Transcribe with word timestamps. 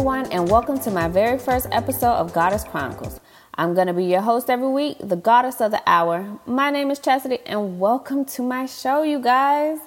welcome 0.00 0.80
to 0.80 0.90
my 0.90 1.06
very 1.06 1.38
first 1.38 1.66
episode 1.70 2.14
of 2.14 2.32
Goddess 2.32 2.64
Chronicles. 2.64 3.20
I'm 3.54 3.74
going 3.74 3.88
to 3.88 3.92
be 3.92 4.06
your 4.06 4.22
host 4.22 4.48
every 4.48 4.68
week, 4.68 4.96
the 5.00 5.16
goddess 5.16 5.60
of 5.60 5.70
the 5.70 5.82
hour. 5.86 6.40
My 6.46 6.70
name 6.70 6.90
is 6.90 6.98
Chastity, 6.98 7.40
and 7.44 7.78
welcome 7.78 8.24
to 8.24 8.42
my 8.42 8.64
show, 8.64 9.02
you 9.02 9.20
guys. 9.20 9.78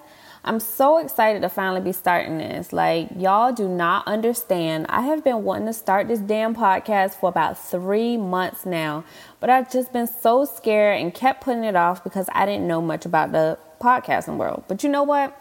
I'm 0.43 0.59
so 0.59 0.99
excited 0.99 1.41
to 1.41 1.49
finally 1.49 1.81
be 1.81 1.91
starting 1.91 2.37
this. 2.37 2.71
Like, 2.71 3.09
y'all 3.17 3.51
do 3.51 3.67
not 3.67 4.07
understand. 4.07 4.85
I 4.89 5.01
have 5.01 5.23
been 5.23 5.43
wanting 5.43 5.65
to 5.65 5.73
start 5.73 6.07
this 6.07 6.19
damn 6.19 6.55
podcast 6.55 7.15
for 7.15 7.27
about 7.27 7.57
three 7.57 8.15
months 8.15 8.63
now, 8.63 9.03
but 9.39 9.49
I've 9.49 9.71
just 9.71 9.91
been 9.91 10.07
so 10.07 10.45
scared 10.45 11.01
and 11.01 11.13
kept 11.13 11.43
putting 11.43 11.63
it 11.63 11.75
off 11.75 12.03
because 12.03 12.29
I 12.31 12.45
didn't 12.45 12.67
know 12.67 12.79
much 12.79 13.07
about 13.07 13.31
the 13.31 13.57
podcasting 13.81 14.37
world. 14.37 14.65
But 14.67 14.83
you 14.83 14.89
know 14.89 15.03
what? 15.03 15.35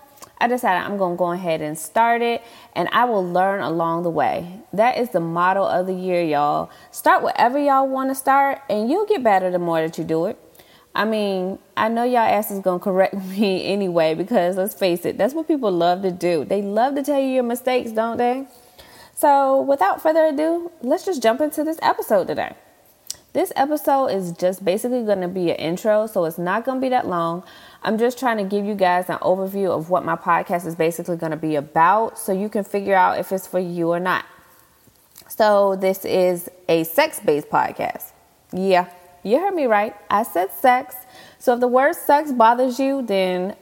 I 0.44 0.46
decided 0.46 0.84
I'm 0.84 0.98
going 0.98 1.14
to 1.14 1.18
go 1.18 1.32
ahead 1.32 1.62
and 1.62 1.78
start 1.78 2.20
it 2.20 2.42
and 2.74 2.86
I 2.92 3.06
will 3.06 3.26
learn 3.26 3.62
along 3.62 4.02
the 4.02 4.10
way. 4.10 4.60
That 4.74 4.98
is 4.98 5.08
the 5.08 5.18
motto 5.18 5.64
of 5.64 5.86
the 5.86 5.94
year, 5.94 6.22
y'all. 6.22 6.70
Start 6.90 7.22
whatever 7.22 7.58
y'all 7.58 7.88
want 7.88 8.10
to 8.10 8.14
start 8.14 8.60
and 8.68 8.90
you'll 8.90 9.06
get 9.06 9.22
better 9.22 9.50
the 9.50 9.58
more 9.58 9.80
that 9.80 9.96
you 9.96 10.04
do 10.04 10.26
it. 10.26 10.38
I 10.94 11.06
mean, 11.06 11.58
I 11.78 11.88
know 11.88 12.04
y'all 12.04 12.18
ass 12.18 12.50
is 12.50 12.62
to 12.62 12.78
correct 12.78 13.14
me 13.38 13.64
anyway 13.64 14.14
because 14.14 14.58
let's 14.58 14.74
face 14.74 15.06
it, 15.06 15.16
that's 15.16 15.32
what 15.32 15.48
people 15.48 15.72
love 15.72 16.02
to 16.02 16.10
do. 16.10 16.44
They 16.44 16.60
love 16.60 16.94
to 16.96 17.02
tell 17.02 17.18
you 17.18 17.28
your 17.28 17.42
mistakes, 17.42 17.92
don't 17.92 18.18
they? 18.18 18.46
So, 19.14 19.62
without 19.62 20.02
further 20.02 20.26
ado, 20.26 20.70
let's 20.82 21.06
just 21.06 21.22
jump 21.22 21.40
into 21.40 21.64
this 21.64 21.78
episode 21.80 22.26
today. 22.26 22.54
This 23.34 23.52
episode 23.56 24.06
is 24.06 24.30
just 24.30 24.64
basically 24.64 25.02
going 25.02 25.20
to 25.20 25.26
be 25.26 25.50
an 25.50 25.56
intro, 25.56 26.06
so 26.06 26.24
it's 26.24 26.38
not 26.38 26.64
going 26.64 26.78
to 26.78 26.80
be 26.80 26.90
that 26.90 27.08
long. 27.08 27.42
I'm 27.82 27.98
just 27.98 28.16
trying 28.16 28.36
to 28.36 28.44
give 28.44 28.64
you 28.64 28.76
guys 28.76 29.10
an 29.10 29.18
overview 29.18 29.76
of 29.76 29.90
what 29.90 30.04
my 30.04 30.14
podcast 30.14 30.66
is 30.66 30.76
basically 30.76 31.16
going 31.16 31.32
to 31.32 31.36
be 31.36 31.56
about 31.56 32.16
so 32.16 32.32
you 32.32 32.48
can 32.48 32.62
figure 32.62 32.94
out 32.94 33.18
if 33.18 33.32
it's 33.32 33.44
for 33.44 33.58
you 33.58 33.90
or 33.90 33.98
not. 33.98 34.24
So, 35.26 35.74
this 35.74 36.04
is 36.04 36.48
a 36.68 36.84
sex 36.84 37.18
based 37.18 37.48
podcast. 37.48 38.12
Yeah, 38.52 38.88
you 39.24 39.40
heard 39.40 39.54
me 39.56 39.64
right. 39.66 39.96
I 40.08 40.22
said 40.22 40.52
sex. 40.52 40.94
So, 41.40 41.54
if 41.54 41.60
the 41.60 41.66
word 41.66 41.96
sex 41.96 42.30
bothers 42.30 42.78
you, 42.78 43.02
then 43.02 43.56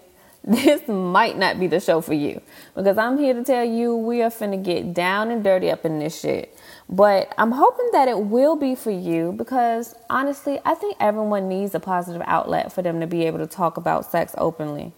this 0.44 0.86
might 0.88 1.38
not 1.38 1.60
be 1.60 1.68
the 1.68 1.78
show 1.78 2.00
for 2.00 2.14
you 2.14 2.40
because 2.74 2.98
I'm 2.98 3.16
here 3.16 3.32
to 3.34 3.44
tell 3.44 3.64
you 3.64 3.96
we 3.96 4.22
are 4.22 4.30
finna 4.30 4.62
get 4.62 4.92
down 4.92 5.30
and 5.30 5.44
dirty 5.44 5.70
up 5.70 5.84
in 5.84 5.98
this 5.98 6.18
shit. 6.18 6.56
But 6.88 7.32
I'm 7.38 7.52
hoping 7.52 7.88
that 7.92 8.08
it 8.08 8.18
will 8.18 8.56
be 8.56 8.74
for 8.74 8.90
you 8.90 9.32
because 9.32 9.94
honestly, 10.10 10.58
I 10.64 10.74
think 10.74 10.96
everyone 10.98 11.48
needs 11.48 11.74
a 11.74 11.80
positive 11.80 12.22
outlet 12.26 12.72
for 12.72 12.82
them 12.82 13.00
to 13.00 13.06
be 13.06 13.24
able 13.24 13.38
to 13.38 13.46
talk 13.46 13.76
about 13.76 14.10
sex 14.10 14.34
openly. 14.36 14.92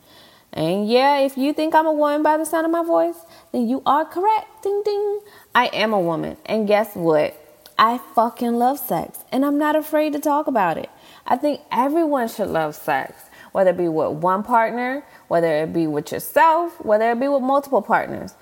And 0.53 0.89
yeah, 0.89 1.19
if 1.19 1.37
you 1.37 1.53
think 1.53 1.75
I'm 1.75 1.87
a 1.87 1.92
woman 1.92 2.22
by 2.22 2.37
the 2.37 2.47
sound 2.47 2.65
of 2.65 2.72
my 2.72 2.84
voice, 2.84 3.17
then 3.53 3.69
you 3.69 3.83
are 3.84 4.05
correct. 4.05 4.62
Ding 4.62 4.83
ding. 4.84 5.20
I 5.55 5.67
am 5.67 5.92
a 5.92 6.00
woman. 6.00 6.37
And 6.47 6.67
guess 6.67 6.95
what? 6.95 7.37
I 7.77 7.98
fucking 8.15 8.55
love 8.55 8.78
sex. 8.78 9.19
And 9.33 9.45
I'm 9.45 9.59
not 9.59 9.75
afraid 9.75 10.12
to 10.12 10.20
talk 10.20 10.47
about 10.47 10.78
it. 10.78 10.89
I 11.27 11.37
think 11.37 11.61
everyone 11.72 12.28
should 12.28 12.48
love 12.48 12.77
sex, 12.77 13.23
whether 13.55 13.70
it 13.70 13.78
be 13.78 13.88
with 13.88 14.10
one 14.19 14.42
partner, 14.42 15.05
whether 15.28 15.62
it 15.62 15.72
be 15.72 15.86
with 15.86 16.12
yourself, 16.12 16.84
whether 16.84 17.10
it 17.12 17.19
be 17.19 17.28
with 17.28 17.42
multiple 17.42 17.80
partners 17.80 18.34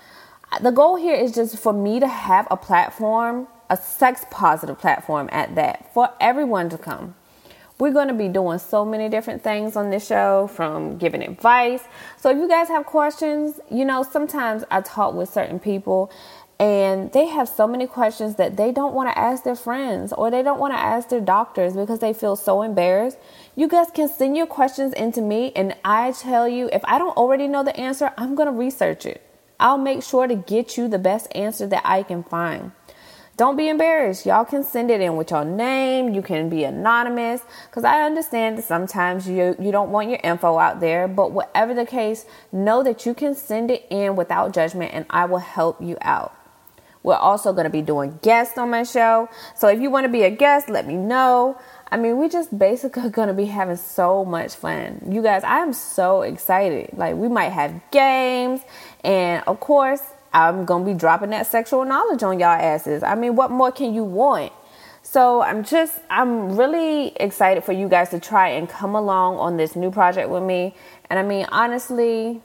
the 0.61 0.71
goal 0.71 0.95
here 0.95 1.15
is 1.15 1.33
just 1.33 1.57
for 1.57 1.73
me 1.73 1.99
to 1.99 2.07
have 2.07 2.47
a 2.51 2.57
platform, 2.57 3.47
a 3.69 3.77
sex 3.77 4.25
positive 4.29 4.77
platform 4.77 5.29
at 5.31 5.55
that, 5.55 5.91
for 5.93 6.09
everyone 6.19 6.69
to 6.69 6.77
come. 6.77 7.15
We're 7.79 7.91
going 7.91 8.07
to 8.07 8.13
be 8.13 8.27
doing 8.27 8.59
so 8.59 8.85
many 8.85 9.09
different 9.09 9.43
things 9.43 9.75
on 9.75 9.89
this 9.89 10.05
show 10.05 10.47
from 10.47 10.97
giving 10.97 11.23
advice. 11.23 11.81
So 12.17 12.29
if 12.29 12.37
you 12.37 12.47
guys 12.47 12.67
have 12.67 12.85
questions, 12.85 13.59
you 13.71 13.83
know, 13.83 14.03
sometimes 14.03 14.63
I 14.69 14.81
talk 14.81 15.15
with 15.15 15.29
certain 15.29 15.59
people 15.59 16.11
and 16.59 17.11
they 17.11 17.27
have 17.27 17.49
so 17.49 17.67
many 17.67 17.87
questions 17.87 18.35
that 18.35 18.57
they 18.57 18.71
don't 18.71 18.93
want 18.93 19.09
to 19.09 19.17
ask 19.17 19.43
their 19.43 19.55
friends 19.55 20.13
or 20.13 20.29
they 20.29 20.43
don't 20.43 20.59
want 20.59 20.73
to 20.73 20.79
ask 20.79 21.09
their 21.09 21.19
doctors 21.19 21.73
because 21.73 21.99
they 21.99 22.13
feel 22.13 22.35
so 22.35 22.61
embarrassed. 22.61 23.17
You 23.55 23.67
guys 23.67 23.87
can 23.93 24.07
send 24.07 24.37
your 24.37 24.45
questions 24.45 24.93
into 24.93 25.21
me 25.21 25.51
and 25.55 25.75
I 25.83 26.11
tell 26.11 26.47
you 26.47 26.69
if 26.71 26.81
I 26.85 26.99
don't 26.99 27.17
already 27.17 27.47
know 27.47 27.63
the 27.63 27.75
answer, 27.75 28.11
I'm 28.17 28.35
going 28.35 28.47
to 28.47 28.53
research 28.53 29.05
it. 29.05 29.21
I'll 29.59 29.77
make 29.77 30.03
sure 30.03 30.27
to 30.27 30.35
get 30.35 30.77
you 30.77 30.87
the 30.87 30.99
best 30.99 31.27
answer 31.35 31.65
that 31.67 31.81
I 31.85 32.03
can 32.03 32.23
find. 32.23 32.71
Don't 33.35 33.57
be 33.57 33.67
embarrassed. 33.67 34.27
Y'all 34.27 34.45
can 34.45 34.63
send 34.63 34.91
it 34.91 35.01
in 35.01 35.15
with 35.15 35.31
your 35.31 35.43
name. 35.43 36.13
You 36.13 36.21
can 36.21 36.49
be 36.49 36.63
anonymous 36.65 37.41
because 37.67 37.83
I 37.83 38.03
understand 38.03 38.59
that 38.59 38.63
sometimes 38.63 39.27
you 39.27 39.55
you 39.59 39.71
don't 39.71 39.89
want 39.89 40.09
your 40.09 40.19
info 40.23 40.59
out 40.59 40.81
there, 40.81 41.07
but 41.07 41.31
whatever 41.31 41.73
the 41.73 41.85
case, 41.85 42.25
know 42.51 42.83
that 42.83 43.07
you 43.07 43.15
can 43.15 43.33
send 43.33 43.71
it 43.71 43.87
in 43.89 44.15
without 44.15 44.53
judgment 44.53 44.93
and 44.93 45.07
I 45.09 45.25
will 45.25 45.39
help 45.39 45.81
you 45.81 45.97
out. 46.01 46.35
We're 47.03 47.15
also 47.15 47.51
going 47.51 47.65
to 47.65 47.69
be 47.69 47.81
doing 47.81 48.17
guests 48.21 48.57
on 48.57 48.69
my 48.69 48.83
show. 48.83 49.29
So 49.55 49.67
if 49.67 49.79
you 49.79 49.91
want 49.91 50.05
to 50.05 50.09
be 50.09 50.23
a 50.23 50.29
guest, 50.29 50.69
let 50.69 50.87
me 50.87 50.95
know. 50.95 51.57
I 51.91 51.97
mean, 51.97 52.17
we 52.17 52.27
just 52.29 52.57
basically 52.57 53.09
going 53.11 53.27
to 53.27 53.33
be 53.33 53.45
having 53.45 53.75
so 53.75 54.25
much 54.25 54.55
fun. 54.55 55.01
You 55.07 55.21
guys, 55.21 55.43
I 55.43 55.59
am 55.59 55.73
so 55.73 56.21
excited. 56.21 56.97
Like, 56.97 57.15
we 57.15 57.27
might 57.27 57.49
have 57.49 57.79
games, 57.91 58.61
and 59.03 59.43
of 59.45 59.59
course, 59.59 60.01
I'm 60.33 60.65
going 60.65 60.85
to 60.85 60.91
be 60.91 60.97
dropping 60.97 61.29
that 61.29 61.45
sexual 61.45 61.85
knowledge 61.85 62.23
on 62.23 62.39
y'all 62.39 62.49
asses. 62.49 63.03
I 63.03 63.13
mean, 63.13 63.35
what 63.35 63.51
more 63.51 63.71
can 63.71 63.93
you 63.93 64.03
want? 64.03 64.51
So, 65.03 65.41
I'm 65.41 65.63
just, 65.63 65.99
I'm 66.09 66.57
really 66.57 67.09
excited 67.17 67.63
for 67.63 67.73
you 67.73 67.87
guys 67.89 68.09
to 68.09 68.19
try 68.19 68.49
and 68.49 68.67
come 68.67 68.95
along 68.95 69.37
on 69.37 69.57
this 69.57 69.75
new 69.75 69.91
project 69.91 70.29
with 70.29 70.41
me. 70.41 70.73
And 71.11 71.19
I 71.19 71.23
mean, 71.23 71.45
honestly, 71.51 72.41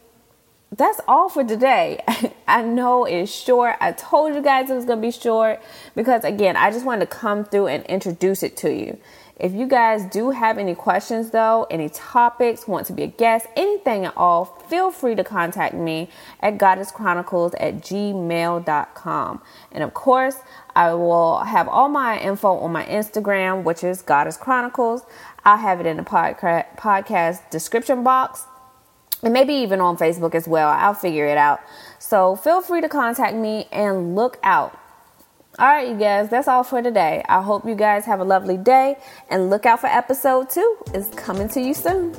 that's 0.77 1.01
all 1.09 1.29
for 1.29 1.45
today. 1.45 2.03
I 2.49 2.63
know 2.63 3.05
it's 3.05 3.33
short. 3.33 3.77
I 3.81 3.93
told 3.93 4.35
you 4.35 4.43
guys 4.43 4.71
it 4.71 4.75
was 4.75 4.85
going 4.85 4.99
to 4.99 5.07
be 5.07 5.11
short 5.11 5.61
because, 5.95 6.25
again, 6.25 6.57
I 6.57 6.71
just 6.71 6.85
wanted 6.85 7.11
to 7.11 7.17
come 7.17 7.45
through 7.45 7.69
and 7.69 7.85
introduce 7.87 8.43
it 8.43 8.57
to 8.59 8.73
you. 8.73 8.99
If 9.41 9.53
you 9.53 9.69
guys 9.69 10.05
do 10.05 10.31
have 10.31 10.59
any 10.59 10.75
questions, 10.75 11.31
though, 11.31 11.67
any 11.71 11.89
topics, 11.89 12.67
want 12.67 12.87
to 12.89 12.93
be 12.93 13.05
a 13.05 13.07
guest, 13.07 13.47
anything 13.55 14.05
at 14.05 14.17
all, 14.17 14.45
feel 14.69 14.91
free 14.91 15.15
to 15.15 15.23
contact 15.23 15.75
me 15.75 16.11
at 16.41 16.59
goddesschronicles 16.59 17.55
at 17.61 17.77
gmail.com. 17.77 19.43
And 19.71 19.85
of 19.85 19.95
course, 19.95 20.37
I 20.75 20.93
will 20.95 21.39
have 21.39 21.69
all 21.69 21.89
my 21.89 22.19
info 22.19 22.57
on 22.57 22.73
my 22.73 22.85
Instagram, 22.87 23.63
which 23.63 23.85
is 23.85 24.03
Goddess 24.03 24.37
Chronicles. 24.37 25.03
I'll 25.45 25.57
have 25.57 25.79
it 25.79 25.87
in 25.87 25.99
the 25.99 26.03
podcast 26.03 27.49
description 27.51 28.03
box 28.03 28.45
and 29.23 29.33
maybe 29.33 29.55
even 29.55 29.81
on 29.81 29.97
Facebook 29.97 30.35
as 30.35 30.47
well. 30.47 30.69
I'll 30.69 30.95
figure 30.95 31.27
it 31.27 31.39
out. 31.39 31.61
So 31.99 32.37
feel 32.37 32.63
free 32.63 32.81
to 32.81 32.89
contact 32.89 33.37
me 33.37 33.67
and 33.73 34.15
look 34.15 34.39
out 34.43 34.79
all 35.59 35.67
right, 35.67 35.89
you 35.89 35.97
guys, 35.97 36.29
that's 36.29 36.47
all 36.47 36.63
for 36.63 36.81
today. 36.81 37.25
I 37.29 37.43
hope 37.43 37.67
you 37.67 37.75
guys 37.75 38.05
have 38.05 38.21
a 38.21 38.25
lovely 38.25 38.57
day 38.57 38.97
and 39.29 39.51
look 39.51 39.67
out 39.67 39.81
for 39.81 39.89
episode 39.89 40.51
two. 40.51 40.77
It's 40.95 41.13
coming 41.17 41.49
to 41.49 41.61
you 41.61 41.75
soon. 41.75 42.15